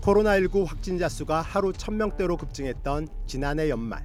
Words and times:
코로나19 0.00 0.66
확진자 0.66 1.08
수가 1.08 1.40
하루 1.40 1.72
1000명대로 1.72 2.38
급증했던 2.38 3.08
지난해 3.26 3.68
연말. 3.68 4.04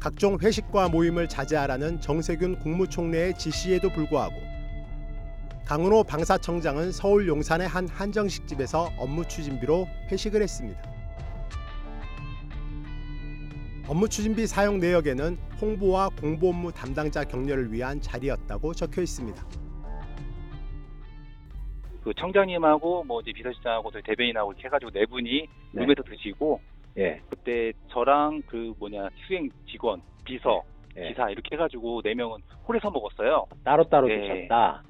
각종 0.00 0.38
회식과 0.40 0.88
모임을 0.88 1.28
자제하라는 1.28 2.00
정세균 2.00 2.58
국무총리의 2.60 3.36
지시에도 3.38 3.90
불구하고 3.90 4.34
강은호 5.64 6.04
방사청장은 6.04 6.92
서울 6.92 7.26
용산의 7.26 7.66
한 7.66 7.88
한정식 7.88 8.46
집에서 8.46 8.92
업무 8.96 9.26
추진비로 9.26 9.88
회식을 10.12 10.42
했습니다. 10.42 10.80
업무 13.88 14.08
추진비 14.08 14.46
사용 14.46 14.78
내역에는 14.78 15.36
홍보와 15.60 16.10
공보 16.20 16.50
업무 16.50 16.72
담당자 16.72 17.24
격려를 17.24 17.72
위한 17.72 18.00
자리였다고 18.00 18.74
적혀 18.74 19.02
있습니다. 19.02 19.65
그 22.06 22.14
청장님하고 22.14 23.02
뭐 23.02 23.20
이제 23.20 23.32
비서실장하고 23.32 23.90
저희 23.90 24.00
대변인하고 24.02 24.52
이렇게 24.52 24.68
해가지고 24.68 24.92
네 24.92 25.04
분이 25.06 25.48
네. 25.72 25.82
룸에서 25.82 26.04
드시고 26.04 26.60
예. 26.98 27.20
그때 27.28 27.72
저랑 27.88 28.42
그 28.46 28.72
뭐냐 28.78 29.08
수행 29.26 29.50
직원 29.68 30.00
비서 30.24 30.62
예. 30.96 31.08
기사 31.08 31.28
이렇게 31.28 31.56
해가지고 31.56 32.02
네 32.02 32.14
명은 32.14 32.38
홀에서 32.68 32.92
먹었어요. 32.92 33.46
따로따로 33.64 34.06
네. 34.06 34.20
드셨다. 34.20 34.84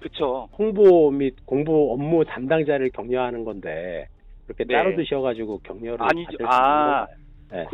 그쵸? 0.00 0.48
홍보 0.56 1.10
및 1.10 1.36
공보 1.44 1.92
업무 1.92 2.24
담당자를 2.24 2.88
격려하는 2.88 3.44
건데 3.44 4.08
그렇게 4.46 4.64
네. 4.64 4.72
따로 4.72 4.96
드셔가지고 4.96 5.58
격려를 5.58 5.98
아니죠. 6.00 6.38
받을 6.38 6.46
수 6.46 6.48
아. 6.48 6.56
있는 6.56 6.96
건가요? 6.96 7.16
네. 7.50 7.66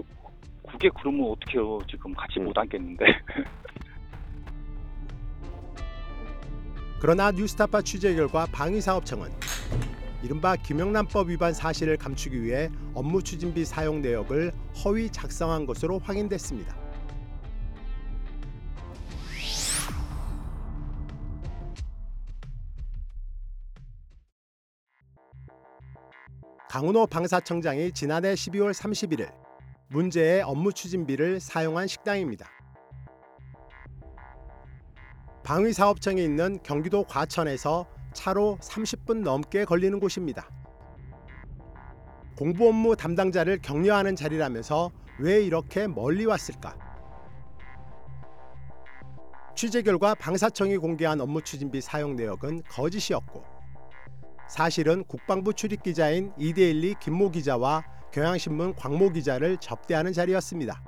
그게 0.73 0.91
그러면 0.99 1.31
어떡해요? 1.31 1.79
지금 1.89 2.13
같이 2.15 2.41
음. 2.41 2.47
못 2.47 2.59
앉겠는데. 2.59 3.05
그러나 7.01 7.31
뉴스타파 7.31 7.83
취재 7.83 8.15
결과 8.17 8.47
방위사업청은 8.47 9.31
이른바 10.25 10.57
김영란법 10.57 11.29
위반 11.29 11.55
사실을 11.55 11.97
감추기 11.97 12.43
위해 12.43 12.71
업무 12.93 13.23
추진비 13.23 13.65
사용 13.65 14.03
내역을 14.03 14.53
허위 14.85 15.09
작성한 15.09 15.65
것으로 15.65 16.01
확인됐습니다. 16.01 16.77
강은호 26.69 27.07
방사청장이 27.07 27.93
지난해 27.93 28.35
12월 28.35 28.75
31일 28.75 29.33
문제의 29.89 30.43
업무 30.43 30.73
추진비를 30.73 31.41
사용한 31.41 31.87
식당입니다. 31.87 32.58
방위 35.49 35.73
사업청이 35.73 36.23
있는 36.23 36.59
경기도 36.63 37.05
과천에서 37.05 37.87
차로 38.13 38.59
30분 38.61 39.23
넘게 39.23 39.65
걸리는 39.65 39.99
곳입니다. 39.99 40.47
공부 42.37 42.69
업무 42.69 42.95
담당자를 42.95 43.63
격려하는 43.63 44.15
자리라면서 44.15 44.91
왜 45.19 45.43
이렇게 45.43 45.87
멀리 45.87 46.27
왔을까? 46.27 46.77
취재 49.57 49.81
결과 49.81 50.15
방사청이 50.15 50.77
공개한 50.77 51.19
업무 51.19 51.41
추진비 51.41 51.81
사용 51.81 52.15
내역은 52.15 52.65
거짓이었고 52.69 53.43
사실은 54.51 55.03
국방부 55.05 55.55
출입 55.55 55.83
기자인 55.83 56.31
이데일리 56.37 56.97
김모 57.01 57.31
기자와 57.31 57.85
경향신문 58.13 58.75
광모 58.75 59.13
기자를 59.13 59.57
접대하는 59.57 60.13
자리였습니다. 60.13 60.85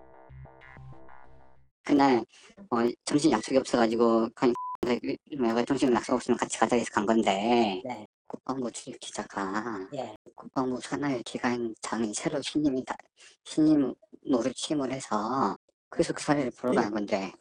그날 1.84 2.24
어, 2.70 2.76
점심 3.04 3.32
약속이 3.32 3.56
없어가지고 3.58 4.28
그냥 4.34 4.54
내가 4.80 5.64
점심 5.66 5.92
약속 5.94 6.14
없으면 6.14 6.38
같이 6.38 6.58
가자 6.58 6.76
해서 6.76 6.90
간 6.92 7.06
건데 7.06 7.82
네. 7.84 8.06
국방부 8.26 8.70
출입 8.70 9.00
기자가 9.00 9.88
예. 9.94 10.14
국방부 10.34 10.80
산하의 10.80 11.22
기관장이 11.24 12.14
새로 12.14 12.40
신임이 12.40 12.84
다, 12.84 12.96
신임으로 13.44 14.52
취임을 14.54 14.92
해서 14.92 15.56
그래서 15.88 16.12
그 16.12 16.22
사례를 16.22 16.52
보러 16.52 16.72
간 16.72 16.92
건데 16.92 17.32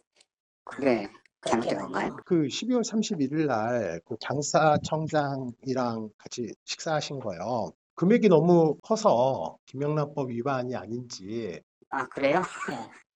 그게 0.64 1.08
잘못된 1.46 1.78
건가요? 1.80 2.18
그 2.26 2.48
12월 2.48 2.82
31일 2.82 3.46
날그 3.46 4.18
장사청장이랑 4.20 6.10
같이 6.18 6.54
식사하신 6.66 7.20
거예요. 7.20 7.72
금액이 7.96 8.30
너무 8.30 8.78
커서 8.82 9.58
김영란법 9.66 10.30
위반이 10.30 10.76
아닌지 10.76 11.62
아 11.90 12.08
그래요? 12.08 12.42
예. 12.72 13.09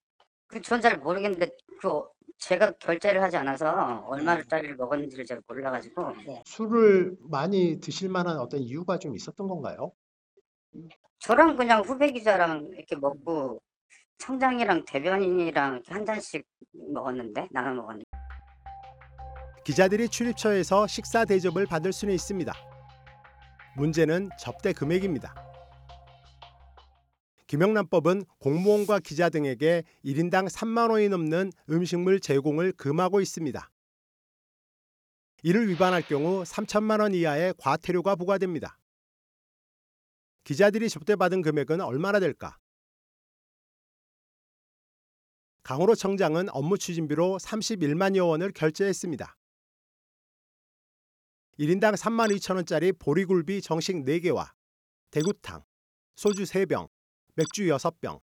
그전잘 0.54 0.98
모르겠는데 0.98 1.48
그 1.80 2.02
제가 2.38 2.72
결제를 2.72 3.22
하지 3.22 3.36
않아서 3.36 4.04
얼마짜리를 4.06 4.76
먹었는지를 4.76 5.24
잘 5.24 5.40
몰라가지고 5.48 6.12
술을 6.44 7.16
많이 7.22 7.80
드실 7.80 8.08
만한 8.08 8.38
어떤 8.38 8.60
이유가 8.60 8.98
좀 8.98 9.16
있었던 9.16 9.48
건가요? 9.48 9.92
저랑 11.18 11.56
그냥 11.56 11.82
후배 11.82 12.10
기자랑 12.10 12.70
이렇게 12.72 12.96
먹고 12.96 13.60
청장이랑 14.18 14.84
대변인이랑 14.84 15.74
이렇게 15.74 15.92
한 15.92 16.06
잔씩 16.06 16.46
먹었는데 16.72 17.48
나눠 17.50 17.74
먹었는데 17.74 18.04
기자들이 19.64 20.08
출입처에서 20.08 20.86
식사 20.86 21.24
대접을 21.24 21.66
받을 21.66 21.92
수는 21.92 22.14
있습니다. 22.14 22.52
문제는 23.76 24.28
접대 24.38 24.72
금액입니다. 24.72 25.43
김영란법은 27.46 28.24
공무원과 28.38 29.00
기자 29.00 29.28
등에게 29.28 29.84
1인당 30.04 30.48
3만 30.48 30.90
원이 30.90 31.08
넘는 31.08 31.52
음식물 31.70 32.20
제공을 32.20 32.72
금하고 32.72 33.20
있습니다. 33.20 33.70
이를 35.42 35.68
위반할 35.68 36.00
경우 36.00 36.42
3천만 36.42 37.00
원 37.00 37.12
이하의 37.12 37.54
과태료가 37.58 38.16
부과됩니다. 38.16 38.78
기자들이 40.44 40.88
접대받은 40.88 41.42
금액은 41.42 41.80
얼마나 41.80 42.18
될까? 42.18 42.58
강호로 45.64 45.94
청장은 45.94 46.48
업무 46.50 46.76
추진비로 46.76 47.38
31만여 47.38 48.28
원을 48.28 48.52
결제했습니다. 48.52 49.36
1인당 51.58 51.96
3만 51.96 52.34
2천 52.36 52.56
원짜리 52.56 52.92
보리굴비 52.92 53.62
정식 53.62 53.96
4개와 53.96 54.52
대구탕, 55.10 55.62
소주 56.16 56.42
3병, 56.42 56.88
맥주 57.36 57.64
6병, 57.64 58.20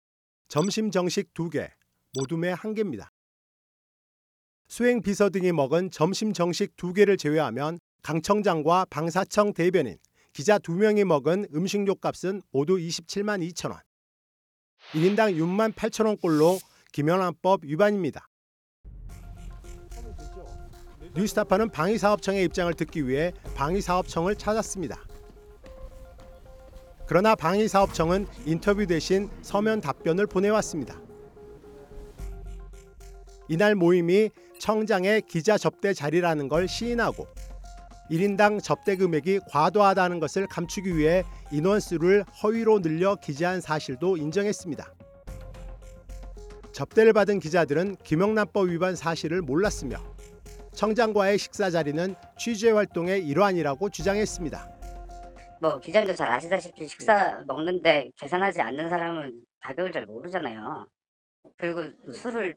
점심 0.48 0.90
정식 0.90 1.32
2개, 1.32 1.70
모둠에 2.14 2.52
1개입니다. 2.52 3.08
수행 4.68 5.00
비서 5.00 5.30
등이 5.30 5.50
먹은 5.52 5.90
점심 5.90 6.34
정식 6.34 6.76
2개를 6.76 7.18
제외하면 7.18 7.78
강 8.02 8.20
청장과 8.20 8.86
방사청 8.90 9.54
대변인, 9.54 9.96
기자 10.34 10.58
2명이 10.58 11.04
먹은 11.04 11.46
음식료 11.54 11.94
값은 11.94 12.42
모두 12.50 12.76
27만 12.76 13.42
2천 13.50 13.70
원. 13.70 13.80
1인당 14.92 15.36
6만 15.38 15.72
8천 15.72 16.04
원꼴로 16.04 16.58
김연한법 16.92 17.64
위반입니다. 17.64 18.28
뉴스타파는 21.16 21.70
방위사업청의 21.70 22.44
입장을 22.44 22.74
듣기 22.74 23.08
위해 23.08 23.32
방위사업청을 23.54 24.36
찾았습니다. 24.36 25.07
그러나 27.08 27.34
방위사업청은 27.34 28.26
인터뷰 28.44 28.86
대신 28.86 29.30
서면 29.40 29.80
답변을 29.80 30.26
보내왔습니다. 30.26 31.00
이날 33.48 33.74
모임이 33.74 34.28
청장의 34.58 35.22
기자 35.22 35.56
접대 35.56 35.94
자리라는 35.94 36.48
걸 36.48 36.68
시인하고 36.68 37.26
1인당 38.10 38.62
접대 38.62 38.94
금액이 38.96 39.40
과도하다는 39.48 40.20
것을 40.20 40.46
감추기 40.48 40.98
위해 40.98 41.24
인원수를 41.50 42.24
허위로 42.42 42.82
늘려 42.82 43.16
기재한 43.16 43.62
사실도 43.62 44.18
인정했습니다. 44.18 44.92
접대를 46.72 47.14
받은 47.14 47.40
기자들은 47.40 47.96
김영란법 48.04 48.68
위반 48.68 48.94
사실을 48.94 49.40
몰랐으며 49.40 49.96
청장과의 50.74 51.38
식사 51.38 51.70
자리는 51.70 52.14
취재 52.38 52.70
활동의 52.70 53.26
일환이라고 53.26 53.88
주장했습니다. 53.88 54.77
뭐 55.60 55.78
기자님도 55.80 56.14
잘 56.14 56.28
아시다시피 56.30 56.86
식사 56.88 57.42
먹는데 57.46 58.10
계산하지 58.16 58.60
않는 58.62 58.88
사람은 58.90 59.42
가격을 59.60 59.92
잘 59.92 60.06
모르잖아요. 60.06 60.86
그리고 61.56 61.82
술을 62.12 62.56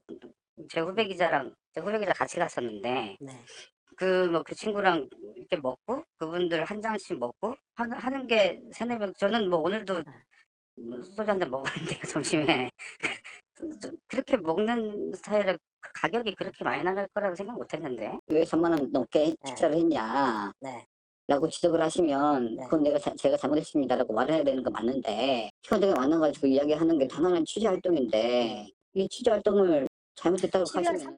제 0.69 0.81
후배 0.81 1.05
기자랑 1.05 1.53
제 1.73 1.81
후배 1.81 1.99
기자 1.99 2.13
같이 2.13 2.37
갔었는데 2.39 3.17
네. 3.19 3.31
그 3.97 4.27
뭐 4.31 4.43
그 4.43 4.55
친구랑 4.55 5.09
이렇게 5.35 5.57
먹고 5.57 6.03
그분들 6.17 6.65
한 6.65 6.81
잔씩 6.81 7.19
먹고 7.19 7.55
하는, 7.75 7.97
하는 7.97 8.27
게 8.27 8.61
세네 8.73 8.97
명 8.97 9.13
저는 9.17 9.49
뭐 9.49 9.59
오늘도 9.59 10.03
뭐 10.77 11.01
소주 11.03 11.23
한 11.29 11.39
잔 11.39 11.49
먹었는데 11.51 11.99
점심에. 12.07 12.71
그렇게 14.07 14.37
먹는 14.37 15.13
스타일을 15.13 15.59
가격이 15.81 16.35
그렇게 16.35 16.63
많이 16.63 16.83
나갈 16.83 17.07
거라고 17.13 17.35
생각 17.35 17.55
못 17.57 17.73
했는데. 17.73 18.11
왜 18.27 18.43
3만 18.43 18.71
원 18.71 18.91
넘게 18.91 19.35
식사를 19.45 19.75
했냐. 19.75 20.51
네. 20.61 20.85
라고 21.31 21.47
지적을 21.47 21.81
하시면 21.81 22.55
네. 22.57 22.63
그건 22.65 22.83
내가 22.83 22.99
자- 22.99 23.15
제가 23.15 23.37
잘못했습니다라고 23.37 24.11
말을 24.13 24.33
해야 24.35 24.43
되는 24.43 24.61
거 24.61 24.69
맞는데 24.69 25.49
현장에 25.63 25.93
만나가지고 25.93 26.45
이야기하는 26.47 26.97
게 26.99 27.07
당연한 27.07 27.45
취재 27.45 27.67
활동인데 27.67 28.67
이 28.95 29.07
취재 29.07 29.31
활동을 29.31 29.87
잘못했다고 30.15 30.65
하시면 30.73 31.17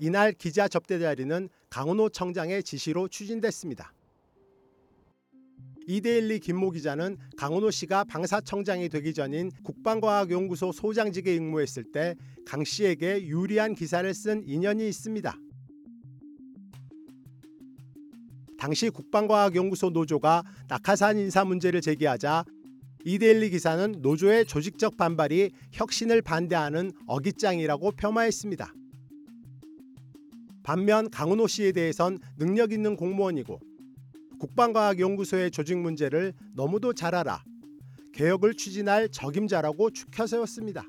이날 0.00 0.32
기자 0.32 0.68
접대 0.68 0.98
자리는 0.98 1.48
강은호 1.70 2.10
청장의 2.10 2.64
지시로 2.64 3.08
추진됐습니다. 3.08 3.94
이데일리 5.86 6.38
김모 6.40 6.72
기자는 6.72 7.16
강원호 7.38 7.70
씨가 7.70 8.04
방사청장이 8.04 8.90
되기 8.90 9.14
전인 9.14 9.50
국방과학연구소 9.62 10.72
소장직에 10.72 11.34
임무했을 11.34 11.92
때 11.92 12.14
강 12.46 12.62
씨에게 12.62 13.26
유리한 13.26 13.74
기사를 13.74 14.12
쓴 14.12 14.42
인연이 14.46 14.86
있습니다. 14.86 15.34
당시 18.58 18.90
국방과학연구소 18.90 19.90
노조가 19.90 20.42
낙하산 20.66 21.18
인사 21.18 21.44
문제를 21.44 21.80
제기하자 21.80 22.44
이데일리 23.04 23.50
기사는 23.50 24.00
노조의 24.02 24.46
조직적 24.46 24.96
반발이 24.96 25.52
혁신을 25.72 26.22
반대하는 26.22 26.92
어깃장이라고 27.06 27.92
폄하했습니다. 27.92 28.74
반면 30.64 31.08
강은호 31.08 31.46
씨에 31.46 31.72
대해선 31.72 32.18
능력 32.36 32.72
있는 32.72 32.96
공무원이고 32.96 33.60
국방과학연구소의 34.40 35.52
조직 35.52 35.78
문제를 35.78 36.34
너무도 36.54 36.92
잘 36.92 37.14
알아 37.14 37.42
개혁을 38.12 38.54
추진할 38.54 39.08
적임자라고 39.08 39.90
추켜 39.90 40.26
세웠습니다. 40.26 40.84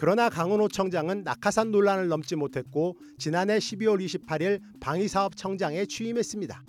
그러나 0.00 0.30
강은호 0.30 0.68
청장은 0.68 1.24
낙하산 1.24 1.72
논란을 1.72 2.08
넘지 2.08 2.34
못했고 2.34 2.96
지난해 3.18 3.58
12월 3.58 4.02
28일 4.02 4.62
방위사업청장에 4.80 5.84
취임했습니다. 5.84 6.64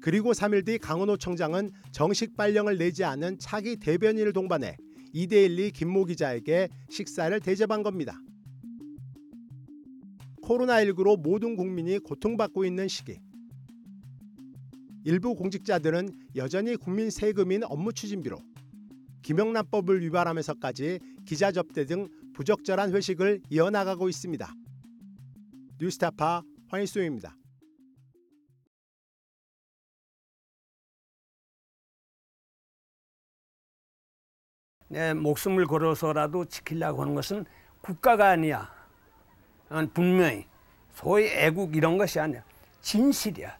그리고 0.00 0.32
3일 0.32 0.66
뒤 0.66 0.78
강은호 0.78 1.16
청장은 1.16 1.70
정식 1.92 2.36
발령을 2.36 2.76
내지 2.76 3.04
않은 3.04 3.38
차기 3.38 3.76
대변인을 3.76 4.32
동반해 4.32 4.76
이데일리 5.12 5.70
김모 5.70 6.06
기자에게 6.06 6.70
식사를 6.90 7.38
대접한 7.38 7.84
겁니다. 7.84 8.20
코로나19로 10.42 11.20
모든 11.20 11.54
국민이 11.54 12.00
고통받고 12.00 12.64
있는 12.64 12.88
시기. 12.88 13.20
일부 15.04 15.36
공직자들은 15.36 16.10
여전히 16.34 16.74
국민 16.74 17.10
세금인 17.10 17.62
업무 17.62 17.92
추진비로 17.92 18.42
김영란법을 19.26 20.02
위반하면서까지 20.02 21.00
기자 21.26 21.50
접대 21.50 21.84
등 21.84 22.08
부적절한 22.32 22.94
회식을 22.94 23.42
이어나가고 23.50 24.08
있습니다. 24.08 24.48
뉴스타파 25.80 26.44
황일수입니다. 26.68 27.36
내 34.86 35.12
목숨을 35.12 35.66
걸어서라도 35.66 36.44
지키려고 36.44 37.02
하는 37.02 37.16
것은 37.16 37.44
국가가 37.80 38.28
아니야. 38.28 38.72
어, 39.70 39.84
분명히 39.92 40.46
소위 40.94 41.26
애국 41.26 41.74
이런 41.74 41.98
것이 41.98 42.20
아니야. 42.20 42.44
진실이야. 42.80 43.58